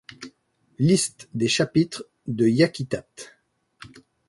[0.79, 3.37] Liste des chapitres de Yakitate!!